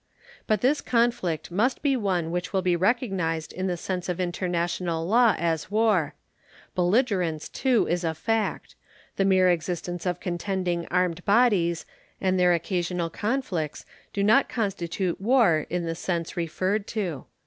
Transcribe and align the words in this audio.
But 0.47 0.61
this 0.61 0.81
conflict 0.81 1.51
must 1.51 1.83
be 1.83 1.95
one 1.95 2.31
which 2.31 2.51
will 2.53 2.63
be 2.63 2.75
recognized 2.75 3.53
in 3.53 3.67
the 3.67 3.77
sense 3.77 4.09
of 4.09 4.19
international 4.19 5.05
law 5.05 5.35
as 5.37 5.69
war. 5.69 6.15
Belligerence, 6.73 7.47
too, 7.47 7.85
is 7.87 8.03
a 8.03 8.15
fact. 8.15 8.73
The 9.17 9.25
mere 9.25 9.51
existence 9.51 10.07
of 10.07 10.19
contending 10.19 10.87
armed 10.87 11.23
bodies 11.23 11.85
and 12.19 12.39
their 12.39 12.55
occasional 12.55 13.11
conflicts 13.11 13.85
do 14.11 14.23
not 14.23 14.49
constitute 14.49 15.21
war 15.21 15.67
in 15.69 15.85
the 15.85 15.93
sense 15.93 16.35
referred 16.35 16.87
to. 16.87 17.25